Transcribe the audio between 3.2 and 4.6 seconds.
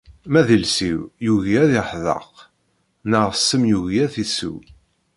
ssem yugi ad t-isew.